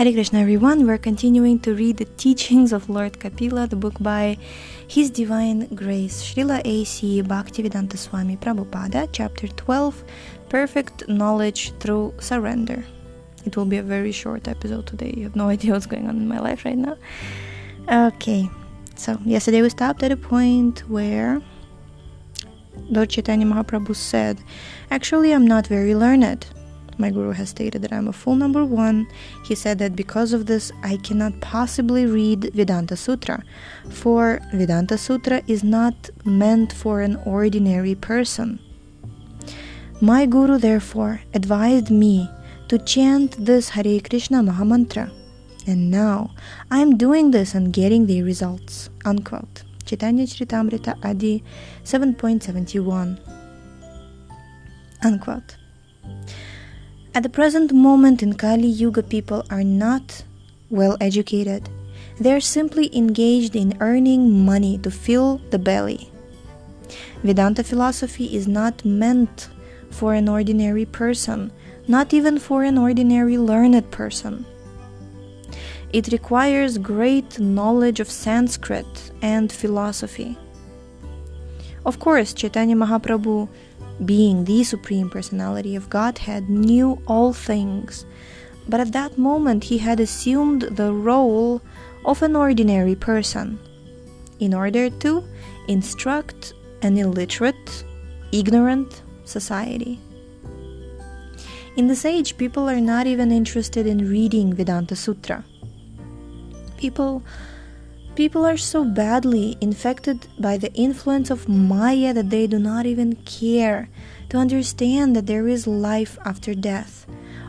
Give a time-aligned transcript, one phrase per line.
[0.00, 0.86] Hare Krishna, everyone.
[0.86, 4.38] We're continuing to read the teachings of Lord Kapila, the book by
[4.88, 7.22] His Divine Grace, Srila A.C.
[7.22, 10.02] Bhaktivedanta Swami Prabhupada, chapter 12
[10.48, 12.82] Perfect Knowledge Through Surrender.
[13.44, 15.12] It will be a very short episode today.
[15.14, 16.96] You have no idea what's going on in my life right now.
[18.06, 18.48] Okay,
[18.96, 21.42] so yesterday we stopped at a point where
[22.88, 24.42] Lord Chaitanya Mahaprabhu said,
[24.90, 26.46] Actually, I'm not very learned.
[27.00, 29.08] My guru has stated that I'm a full number one.
[29.46, 33.42] He said that because of this, I cannot possibly read Vedanta Sutra,
[33.88, 38.60] for Vedanta Sutra is not meant for an ordinary person.
[40.02, 42.28] My guru, therefore, advised me
[42.68, 45.10] to chant this Hare Krishna Mahamantra.
[45.66, 46.34] And now
[46.70, 48.90] I'm doing this and getting the results.
[49.06, 49.62] Unquote.
[49.86, 51.42] Chaitanya Charitamrita Adi
[51.84, 53.18] 7.71.
[55.02, 55.56] Unquote.
[57.12, 60.22] At the present moment in Kali Yuga, people are not
[60.70, 61.68] well educated.
[62.20, 66.12] They are simply engaged in earning money to fill the belly.
[67.24, 69.48] Vedanta philosophy is not meant
[69.90, 71.50] for an ordinary person,
[71.88, 74.46] not even for an ordinary learned person.
[75.92, 80.38] It requires great knowledge of Sanskrit and philosophy.
[81.84, 83.48] Of course, Chaitanya Mahaprabhu
[84.04, 88.06] being the Supreme Personality of Godhead, knew all things,
[88.68, 91.60] but at that moment he had assumed the role
[92.04, 93.58] of an ordinary person
[94.38, 95.24] in order to
[95.68, 97.84] instruct an illiterate,
[98.32, 100.00] ignorant society.
[101.76, 105.44] In this age, people are not even interested in reading Vedanta Sutra.
[106.76, 107.22] People
[108.20, 113.16] People are so badly infected by the influence of Maya that they do not even
[113.24, 113.88] care
[114.28, 117.06] to understand that there is life after death,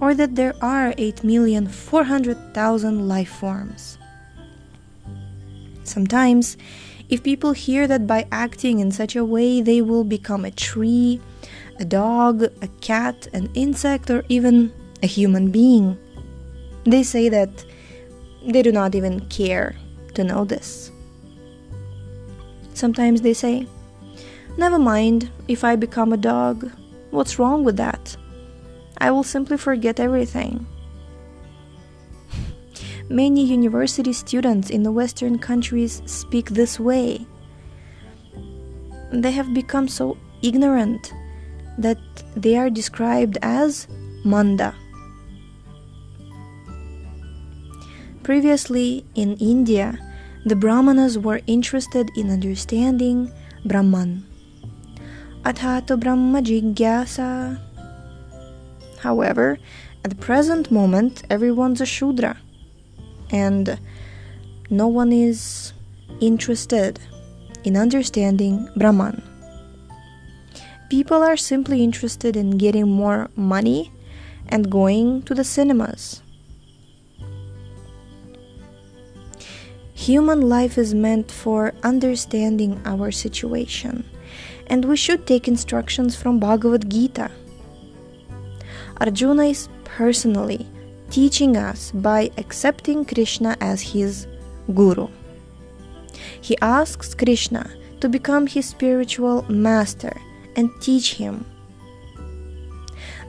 [0.00, 3.98] or that there are 8,400,000 life forms.
[5.82, 6.56] Sometimes,
[7.08, 11.20] if people hear that by acting in such a way they will become a tree,
[11.80, 14.70] a dog, a cat, an insect, or even
[15.02, 15.98] a human being,
[16.84, 17.64] they say that
[18.46, 19.74] they do not even care
[20.14, 20.90] to know this.
[22.74, 23.66] Sometimes they say,
[24.56, 26.70] Never mind if I become a dog.
[27.10, 28.16] What's wrong with that?
[28.98, 30.66] I will simply forget everything.
[33.08, 37.26] Many university students in the Western countries speak this way.
[39.10, 41.12] They have become so ignorant
[41.78, 41.98] that
[42.36, 43.88] they are described as
[44.24, 44.74] manda.
[48.22, 49.98] Previously, in India,
[50.46, 53.32] the Brahmanas were interested in understanding
[53.64, 54.24] Brahman.
[55.44, 57.58] Athato Brahma Jigyasa.
[59.00, 59.58] However,
[60.04, 62.38] at the present moment, everyone's a Shudra,
[63.30, 63.78] and
[64.70, 65.72] no one is
[66.20, 67.00] interested
[67.64, 69.20] in understanding Brahman.
[70.90, 73.90] People are simply interested in getting more money
[74.48, 76.21] and going to the cinemas.
[80.02, 84.02] Human life is meant for understanding our situation,
[84.66, 87.30] and we should take instructions from Bhagavad Gita.
[89.00, 90.66] Arjuna is personally
[91.08, 94.26] teaching us by accepting Krishna as his
[94.74, 95.06] guru.
[96.40, 97.70] He asks Krishna
[98.00, 100.20] to become his spiritual master
[100.56, 101.46] and teach him.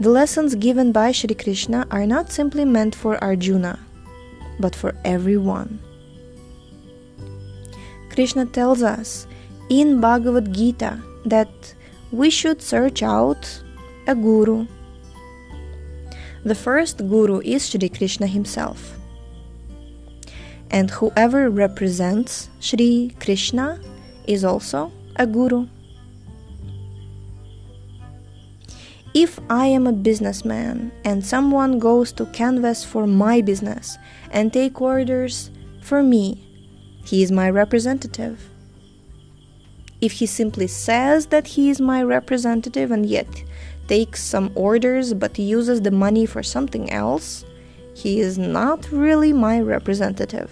[0.00, 3.78] The lessons given by Sri Krishna are not simply meant for Arjuna,
[4.58, 5.78] but for everyone.
[8.12, 9.26] Krishna tells us
[9.68, 11.74] in Bhagavad Gita that
[12.10, 13.62] we should search out
[14.06, 14.66] a guru.
[16.44, 18.98] The first guru is Sri Krishna himself.
[20.70, 23.80] And whoever represents Sri Krishna
[24.26, 25.68] is also a guru.
[29.14, 33.98] If I am a businessman and someone goes to canvass for my business
[34.30, 35.50] and take orders
[35.82, 36.51] for me
[37.04, 38.48] he is my representative.
[40.00, 43.44] If he simply says that he is my representative and yet
[43.86, 47.44] takes some orders but uses the money for something else,
[47.94, 50.50] he is not really my representative.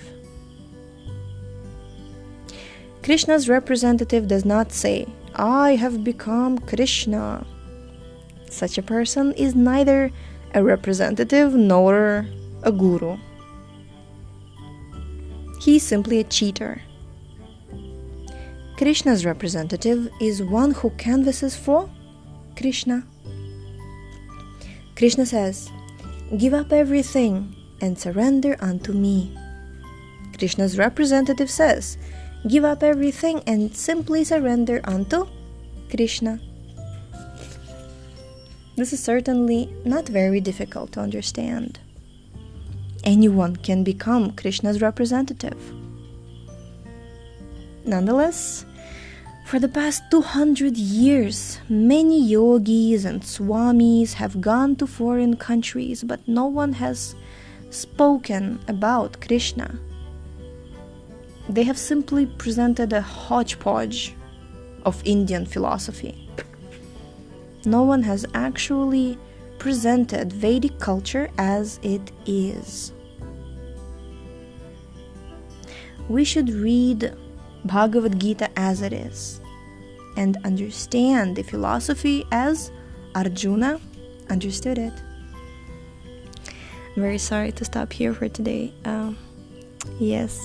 [3.03, 7.47] Krishna's representative does not say, I have become Krishna.
[8.51, 10.11] Such a person is neither
[10.55, 12.27] a representative nor
[12.63, 13.17] a guru.
[15.61, 16.81] He is simply a cheater.
[18.79, 21.91] Krishna's representative is one who canvasses for
[22.57, 23.05] Krishna.
[24.97, 25.71] Krishna says,
[26.39, 29.37] Give up everything and surrender unto me.
[30.39, 31.99] Krishna's representative says,
[32.49, 35.27] Give up everything and simply surrender unto
[35.91, 36.41] Krishna.
[38.77, 41.81] This is certainly not very difficult to understand.
[43.05, 45.59] Anyone can become Krishna's representative.
[47.85, 48.67] Nonetheless,
[49.47, 56.21] for the past 200 years, many yogis and swamis have gone to foreign countries, but
[56.29, 57.17] no one has
[57.71, 59.79] spoken about Krishna.
[61.49, 64.15] They have simply presented a hodgepodge
[64.85, 66.29] of Indian philosophy.
[67.65, 69.19] No one has actually
[69.61, 72.93] presented Vedic culture as it is.
[76.09, 77.15] We should read
[77.67, 79.41] Bhagavad Gita as it is
[80.17, 82.73] and understand the philosophy as
[83.15, 83.79] Arjuna
[84.31, 84.95] understood it.
[86.97, 88.73] I'm very sorry to stop here for today.
[88.87, 89.19] Um,
[89.99, 90.41] yes.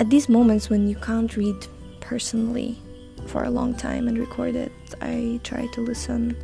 [0.00, 1.66] At these moments when you can't read
[2.00, 2.78] personally
[3.26, 6.36] for a long time and record it, I try to listen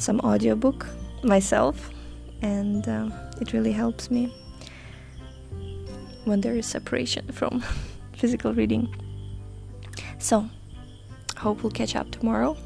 [0.00, 0.86] some audiobook
[1.22, 1.90] myself
[2.42, 3.08] and uh,
[3.40, 4.32] it really helps me
[6.24, 7.62] when there is separation from
[8.12, 8.94] physical reading.
[10.18, 10.48] So,
[11.36, 12.56] hope we'll catch up tomorrow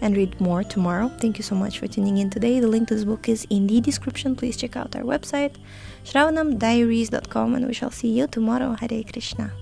[0.00, 1.08] and read more tomorrow.
[1.20, 2.60] Thank you so much for tuning in today.
[2.60, 4.36] The link to this book is in the description.
[4.36, 5.56] Please check out our website,
[6.04, 8.74] shravanamdiaries.com, and we shall see you tomorrow.
[8.74, 9.52] Hare Krishna.